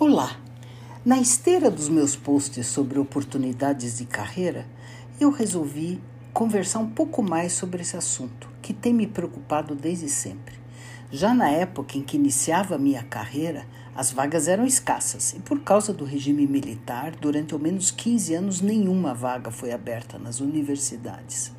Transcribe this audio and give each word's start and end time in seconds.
Olá! 0.00 0.34
Na 1.04 1.20
esteira 1.20 1.70
dos 1.70 1.90
meus 1.90 2.16
posts 2.16 2.66
sobre 2.68 2.98
oportunidades 2.98 3.98
de 3.98 4.06
carreira, 4.06 4.66
eu 5.20 5.30
resolvi 5.30 6.00
conversar 6.32 6.78
um 6.78 6.88
pouco 6.88 7.22
mais 7.22 7.52
sobre 7.52 7.82
esse 7.82 7.98
assunto, 7.98 8.48
que 8.62 8.72
tem 8.72 8.94
me 8.94 9.06
preocupado 9.06 9.74
desde 9.74 10.08
sempre. 10.08 10.54
Já 11.12 11.34
na 11.34 11.50
época 11.50 11.98
em 11.98 12.02
que 12.02 12.16
iniciava 12.16 12.76
a 12.76 12.78
minha 12.78 13.02
carreira, 13.02 13.66
as 13.94 14.10
vagas 14.10 14.48
eram 14.48 14.64
escassas 14.64 15.34
e, 15.34 15.40
por 15.40 15.60
causa 15.60 15.92
do 15.92 16.06
regime 16.06 16.46
militar, 16.46 17.14
durante 17.14 17.52
ao 17.52 17.60
menos 17.60 17.90
15 17.90 18.32
anos 18.32 18.62
nenhuma 18.62 19.12
vaga 19.12 19.50
foi 19.50 19.70
aberta 19.70 20.18
nas 20.18 20.40
universidades. 20.40 21.52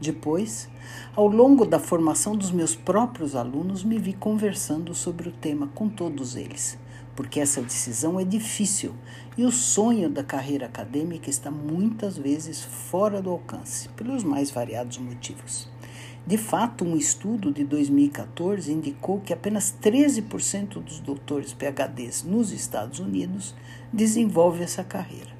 Depois, 0.00 0.66
ao 1.14 1.28
longo 1.28 1.66
da 1.66 1.78
formação 1.78 2.34
dos 2.34 2.52
meus 2.52 2.74
próprios 2.74 3.36
alunos, 3.36 3.84
me 3.84 3.98
vi 3.98 4.14
conversando 4.14 4.94
sobre 4.94 5.28
o 5.28 5.32
tema 5.32 5.68
com 5.74 5.90
todos 5.90 6.36
eles 6.36 6.78
porque 7.14 7.40
essa 7.40 7.62
decisão 7.62 8.18
é 8.18 8.24
difícil 8.24 8.94
e 9.36 9.44
o 9.44 9.52
sonho 9.52 10.08
da 10.08 10.24
carreira 10.24 10.66
acadêmica 10.66 11.28
está 11.28 11.50
muitas 11.50 12.16
vezes 12.16 12.62
fora 12.62 13.20
do 13.20 13.30
alcance, 13.30 13.88
pelos 13.90 14.24
mais 14.24 14.50
variados 14.50 14.98
motivos. 14.98 15.70
De 16.24 16.36
fato, 16.36 16.84
um 16.84 16.96
estudo 16.96 17.50
de 17.50 17.64
2014 17.64 18.72
indicou 18.72 19.20
que 19.20 19.32
apenas 19.32 19.74
13% 19.82 20.80
dos 20.80 21.00
doutores 21.00 21.52
PhDs 21.52 22.22
nos 22.22 22.52
Estados 22.52 23.00
Unidos 23.00 23.54
desenvolve 23.92 24.62
essa 24.62 24.84
carreira. 24.84 25.32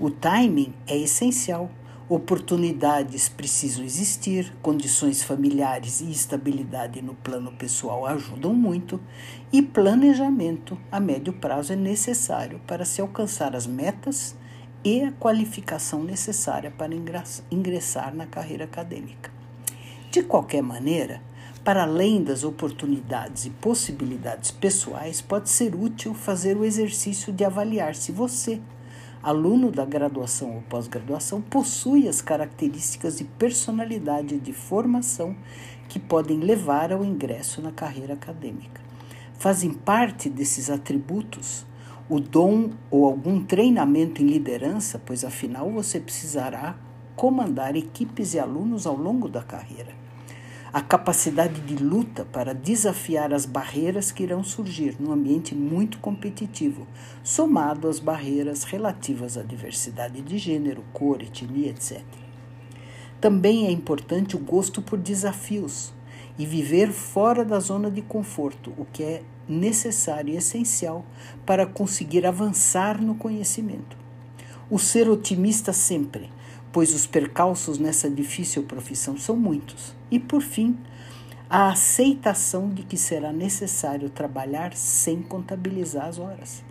O 0.00 0.10
timing 0.10 0.72
é 0.86 0.96
essencial 0.96 1.70
Oportunidades 2.08 3.28
precisam 3.28 3.84
existir, 3.84 4.54
condições 4.62 5.24
familiares 5.24 6.00
e 6.00 6.08
estabilidade 6.08 7.02
no 7.02 7.14
plano 7.16 7.50
pessoal 7.50 8.06
ajudam 8.06 8.54
muito, 8.54 9.00
e 9.52 9.60
planejamento 9.60 10.78
a 10.92 11.00
médio 11.00 11.32
prazo 11.32 11.72
é 11.72 11.76
necessário 11.76 12.60
para 12.64 12.84
se 12.84 13.00
alcançar 13.00 13.56
as 13.56 13.66
metas 13.66 14.36
e 14.84 15.02
a 15.02 15.10
qualificação 15.10 16.04
necessária 16.04 16.70
para 16.70 16.94
ingressar 17.50 18.14
na 18.14 18.24
carreira 18.24 18.66
acadêmica. 18.66 19.32
De 20.08 20.22
qualquer 20.22 20.62
maneira, 20.62 21.20
para 21.64 21.82
além 21.82 22.22
das 22.22 22.44
oportunidades 22.44 23.46
e 23.46 23.50
possibilidades 23.50 24.52
pessoais, 24.52 25.20
pode 25.20 25.50
ser 25.50 25.74
útil 25.74 26.14
fazer 26.14 26.56
o 26.56 26.64
exercício 26.64 27.32
de 27.32 27.44
avaliar 27.44 27.96
se 27.96 28.12
você 28.12 28.60
aluno 29.26 29.72
da 29.72 29.84
graduação 29.84 30.54
ou 30.54 30.62
pós-graduação 30.62 31.42
possui 31.42 32.06
as 32.06 32.22
características 32.22 33.18
de 33.18 33.24
personalidade 33.24 34.38
de 34.38 34.52
formação 34.52 35.34
que 35.88 35.98
podem 35.98 36.38
levar 36.38 36.92
ao 36.92 37.04
ingresso 37.04 37.60
na 37.60 37.72
carreira 37.72 38.14
acadêmica. 38.14 38.80
Fazem 39.36 39.72
parte 39.72 40.30
desses 40.30 40.70
atributos 40.70 41.66
o 42.08 42.20
dom 42.20 42.70
ou 42.88 43.04
algum 43.04 43.42
treinamento 43.42 44.22
em 44.22 44.26
liderança, 44.26 45.02
pois 45.04 45.24
afinal 45.24 45.72
você 45.72 45.98
precisará 45.98 46.78
comandar 47.16 47.74
equipes 47.74 48.32
e 48.32 48.38
alunos 48.38 48.86
ao 48.86 48.96
longo 48.96 49.28
da 49.28 49.42
carreira 49.42 50.05
a 50.76 50.82
capacidade 50.82 51.58
de 51.62 51.82
luta 51.82 52.26
para 52.26 52.52
desafiar 52.52 53.32
as 53.32 53.46
barreiras 53.46 54.12
que 54.12 54.22
irão 54.22 54.44
surgir 54.44 54.94
num 55.00 55.10
ambiente 55.10 55.54
muito 55.54 55.96
competitivo, 56.00 56.86
somado 57.24 57.88
às 57.88 57.98
barreiras 57.98 58.62
relativas 58.62 59.38
à 59.38 59.42
diversidade 59.42 60.20
de 60.20 60.36
gênero, 60.36 60.84
cor, 60.92 61.22
etnia, 61.22 61.70
etc. 61.70 62.02
Também 63.18 63.66
é 63.66 63.70
importante 63.70 64.36
o 64.36 64.38
gosto 64.38 64.82
por 64.82 64.98
desafios 64.98 65.94
e 66.38 66.44
viver 66.44 66.92
fora 66.92 67.42
da 67.42 67.58
zona 67.58 67.90
de 67.90 68.02
conforto, 68.02 68.70
o 68.76 68.84
que 68.84 69.02
é 69.02 69.22
necessário 69.48 70.34
e 70.34 70.36
essencial 70.36 71.06
para 71.46 71.64
conseguir 71.64 72.26
avançar 72.26 73.00
no 73.00 73.14
conhecimento. 73.14 73.96
O 74.68 74.78
ser 74.78 75.08
otimista 75.08 75.72
sempre, 75.72 76.30
pois 76.70 76.94
os 76.94 77.06
percalços 77.06 77.78
nessa 77.78 78.10
difícil 78.10 78.64
profissão 78.64 79.16
são 79.16 79.34
muitos. 79.34 79.95
E, 80.10 80.18
por 80.18 80.42
fim, 80.42 80.78
a 81.48 81.70
aceitação 81.70 82.68
de 82.68 82.82
que 82.82 82.96
será 82.96 83.32
necessário 83.32 84.10
trabalhar 84.10 84.74
sem 84.74 85.22
contabilizar 85.22 86.06
as 86.06 86.18
horas. 86.18 86.64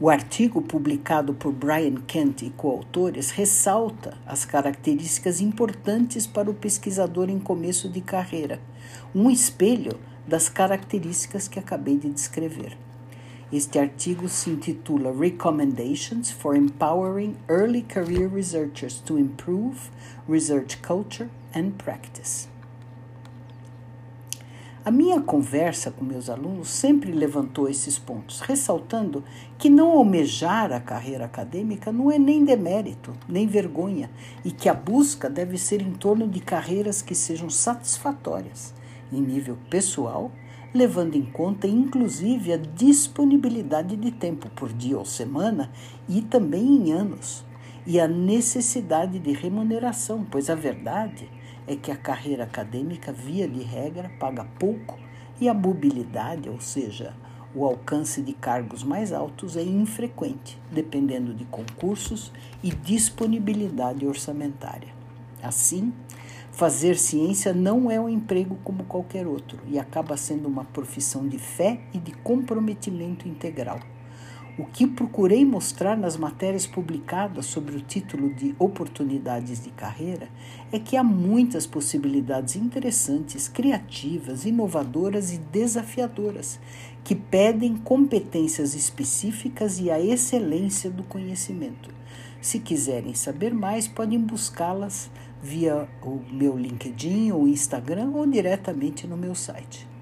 O 0.00 0.10
artigo 0.10 0.60
publicado 0.60 1.32
por 1.34 1.52
Brian 1.52 1.94
Kent 2.06 2.42
e 2.42 2.50
coautores 2.50 3.30
ressalta 3.30 4.18
as 4.26 4.44
características 4.44 5.40
importantes 5.40 6.26
para 6.26 6.50
o 6.50 6.54
pesquisador 6.54 7.30
em 7.30 7.38
começo 7.38 7.88
de 7.88 8.00
carreira, 8.00 8.60
um 9.14 9.30
espelho 9.30 9.98
das 10.26 10.48
características 10.48 11.46
que 11.46 11.58
acabei 11.58 11.96
de 11.96 12.10
descrever. 12.10 12.76
Este 13.52 13.78
artigo 13.78 14.26
se 14.26 14.50
intitula 14.50 15.12
Recommendations 15.12 16.30
for 16.30 16.56
Empowering 16.56 17.36
Early 17.48 17.82
Career 17.82 18.26
Researchers 18.26 18.98
to 19.00 19.18
Improve 19.18 19.90
Research 20.26 20.78
Culture 20.78 21.28
and 21.54 21.72
Practice. 21.72 22.48
A 24.82 24.90
minha 24.90 25.20
conversa 25.20 25.90
com 25.90 26.04
meus 26.04 26.28
alunos 26.28 26.68
sempre 26.68 27.12
levantou 27.12 27.68
esses 27.68 27.98
pontos, 27.98 28.40
ressaltando 28.40 29.22
que 29.58 29.70
não 29.70 29.90
almejar 29.90 30.72
a 30.72 30.80
carreira 30.80 31.26
acadêmica 31.26 31.92
não 31.92 32.10
é 32.10 32.18
nem 32.18 32.44
demérito, 32.44 33.14
nem 33.28 33.46
vergonha, 33.46 34.10
e 34.44 34.50
que 34.50 34.68
a 34.68 34.74
busca 34.74 35.30
deve 35.30 35.58
ser 35.58 35.80
em 35.80 35.92
torno 35.92 36.26
de 36.26 36.40
carreiras 36.40 37.02
que 37.02 37.14
sejam 37.14 37.48
satisfatórias, 37.48 38.74
em 39.12 39.20
nível 39.20 39.56
pessoal 39.70 40.32
levando 40.74 41.14
em 41.14 41.24
conta 41.24 41.68
inclusive 41.68 42.52
a 42.52 42.56
disponibilidade 42.56 43.94
de 43.96 44.10
tempo 44.10 44.50
por 44.50 44.72
dia 44.72 44.98
ou 44.98 45.04
semana 45.04 45.70
e 46.08 46.20
também 46.20 46.66
em 46.66 46.92
anos, 46.92 47.44
e 47.86 48.00
a 48.00 48.08
necessidade 48.08 49.20
de 49.20 49.32
remuneração, 49.32 50.26
pois 50.28 50.50
a 50.50 50.54
verdade 50.56 51.30
é 51.66 51.76
que 51.76 51.92
a 51.92 51.96
carreira 51.96 52.42
acadêmica, 52.42 53.12
via 53.12 53.46
de 53.46 53.62
regra, 53.62 54.10
paga 54.18 54.44
pouco 54.58 54.98
e 55.40 55.48
a 55.48 55.54
mobilidade, 55.54 56.48
ou 56.48 56.60
seja, 56.60 57.14
o 57.54 57.64
alcance 57.64 58.20
de 58.20 58.32
cargos 58.32 58.82
mais 58.82 59.12
altos, 59.12 59.56
é 59.56 59.62
infrequente, 59.62 60.58
dependendo 60.72 61.32
de 61.32 61.44
concursos 61.44 62.32
e 62.62 62.70
disponibilidade 62.70 64.04
orçamentária. 64.06 65.03
Assim, 65.44 65.92
Fazer 66.54 66.96
ciência 66.96 67.52
não 67.52 67.90
é 67.90 67.98
um 67.98 68.08
emprego 68.08 68.56
como 68.62 68.84
qualquer 68.84 69.26
outro 69.26 69.58
e 69.66 69.76
acaba 69.76 70.16
sendo 70.16 70.46
uma 70.46 70.64
profissão 70.64 71.26
de 71.26 71.36
fé 71.36 71.80
e 71.92 71.98
de 71.98 72.12
comprometimento 72.12 73.26
integral. 73.26 73.80
O 74.56 74.64
que 74.64 74.86
procurei 74.86 75.44
mostrar 75.44 75.96
nas 75.96 76.16
matérias 76.16 76.64
publicadas 76.64 77.46
sobre 77.46 77.74
o 77.74 77.80
título 77.80 78.32
de 78.32 78.54
Oportunidades 78.56 79.60
de 79.60 79.70
Carreira 79.70 80.28
é 80.70 80.78
que 80.78 80.96
há 80.96 81.02
muitas 81.02 81.66
possibilidades 81.66 82.54
interessantes, 82.54 83.48
criativas, 83.48 84.44
inovadoras 84.44 85.32
e 85.32 85.38
desafiadoras 85.38 86.60
que 87.02 87.16
pedem 87.16 87.76
competências 87.76 88.76
específicas 88.76 89.80
e 89.80 89.90
a 89.90 90.00
excelência 90.00 90.88
do 90.88 91.02
conhecimento. 91.02 91.90
Se 92.40 92.60
quiserem 92.60 93.12
saber 93.12 93.52
mais, 93.52 93.88
podem 93.88 94.20
buscá-las 94.20 95.10
via 95.42 95.88
o 96.00 96.20
meu 96.30 96.56
LinkedIn 96.56 97.32
ou 97.32 97.48
Instagram 97.48 98.12
ou 98.14 98.24
diretamente 98.24 99.04
no 99.04 99.16
meu 99.16 99.34
site. 99.34 99.93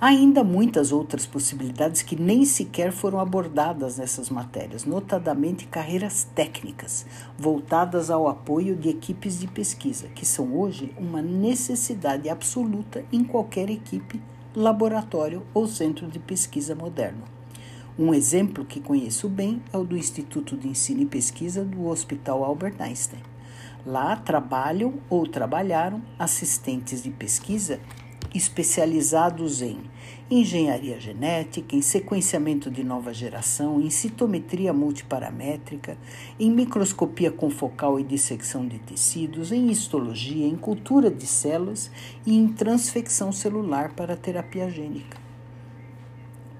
Há 0.00 0.06
ainda 0.06 0.42
muitas 0.42 0.92
outras 0.92 1.26
possibilidades 1.26 2.00
que 2.00 2.16
nem 2.18 2.46
sequer 2.46 2.90
foram 2.90 3.20
abordadas 3.20 3.98
nessas 3.98 4.30
matérias, 4.30 4.86
notadamente 4.86 5.66
carreiras 5.66 6.26
técnicas, 6.34 7.04
voltadas 7.38 8.08
ao 8.08 8.26
apoio 8.26 8.74
de 8.74 8.88
equipes 8.88 9.38
de 9.38 9.46
pesquisa, 9.46 10.08
que 10.08 10.24
são 10.24 10.58
hoje 10.58 10.90
uma 10.96 11.20
necessidade 11.20 12.30
absoluta 12.30 13.04
em 13.12 13.22
qualquer 13.22 13.68
equipe, 13.68 14.22
laboratório 14.56 15.42
ou 15.52 15.68
centro 15.68 16.06
de 16.06 16.18
pesquisa 16.18 16.74
moderno. 16.74 17.24
Um 17.98 18.14
exemplo 18.14 18.64
que 18.64 18.80
conheço 18.80 19.28
bem 19.28 19.62
é 19.70 19.76
o 19.76 19.84
do 19.84 19.98
Instituto 19.98 20.56
de 20.56 20.66
Ensino 20.66 21.02
e 21.02 21.06
Pesquisa 21.06 21.62
do 21.62 21.86
Hospital 21.86 22.42
Albert 22.42 22.76
Einstein. 22.78 23.20
Lá 23.84 24.16
trabalham 24.16 24.94
ou 25.10 25.26
trabalharam 25.26 26.00
assistentes 26.18 27.02
de 27.02 27.10
pesquisa 27.10 27.80
especializados 28.34 29.62
em 29.62 29.78
engenharia 30.30 31.00
genética, 31.00 31.74
em 31.74 31.82
sequenciamento 31.82 32.70
de 32.70 32.84
nova 32.84 33.12
geração, 33.12 33.80
em 33.80 33.90
citometria 33.90 34.72
multiparamétrica, 34.72 35.98
em 36.38 36.50
microscopia 36.50 37.32
confocal 37.32 37.98
e 37.98 38.04
dissecção 38.04 38.66
de 38.66 38.78
tecidos, 38.78 39.50
em 39.50 39.70
histologia, 39.70 40.46
em 40.46 40.56
cultura 40.56 41.10
de 41.10 41.26
células 41.26 41.90
e 42.24 42.36
em 42.36 42.46
transfecção 42.48 43.32
celular 43.32 43.92
para 43.94 44.16
terapia 44.16 44.70
gênica. 44.70 45.18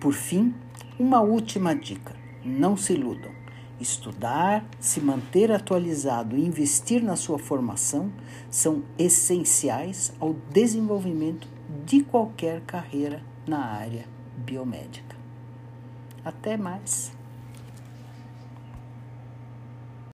Por 0.00 0.14
fim, 0.14 0.54
uma 0.98 1.20
última 1.20 1.74
dica: 1.74 2.16
não 2.44 2.76
se 2.76 2.94
iludam. 2.94 3.37
Estudar, 3.80 4.64
se 4.80 5.00
manter 5.00 5.52
atualizado 5.52 6.36
e 6.36 6.44
investir 6.44 7.02
na 7.02 7.14
sua 7.14 7.38
formação 7.38 8.10
são 8.50 8.82
essenciais 8.98 10.12
ao 10.18 10.34
desenvolvimento 10.50 11.46
de 11.86 12.02
qualquer 12.02 12.60
carreira 12.62 13.22
na 13.46 13.64
área 13.64 14.06
biomédica. 14.36 15.16
Até 16.24 16.56
mais! 16.56 17.17